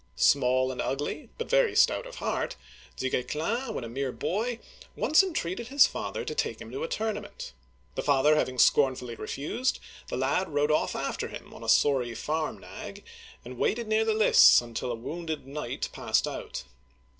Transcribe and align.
Small 0.15 0.71
and 0.71 0.81
ugly, 0.81 1.29
but 1.37 1.47
very 1.47 1.75
stout 1.75 2.07
of 2.07 2.15
heart, 2.15 2.55
Du 2.97 3.07
Gues 3.07 3.23
clin, 3.27 3.71
when 3.75 3.83
a 3.83 3.87
mere 3.87 4.11
boy, 4.11 4.57
once 4.95 5.21
entreated 5.21 5.67
his 5.67 5.85
father 5.85 6.25
to 6.25 6.33
take 6.33 6.59
him 6.59 6.71
to 6.71 6.81
a 6.81 6.87
tournament. 6.87 7.53
The 7.93 8.01
father 8.01 8.35
having 8.35 8.57
scornfully 8.57 9.13
refused, 9.13 9.79
the 10.07 10.17
lad 10.17 10.49
rode 10.49 10.71
off 10.71 10.95
after 10.95 11.27
him 11.27 11.53
on 11.53 11.63
a 11.63 11.69
sorry 11.69 12.15
farm 12.15 12.57
nag, 12.57 13.03
and 13.45 13.59
waited 13.59 13.87
near 13.87 14.03
the 14.03 14.15
lists 14.15 14.59
until 14.59 14.91
a 14.91 14.95
wounded 14.95 15.45
knight 15.45 15.89
passed 15.93 16.27
out. 16.27 16.63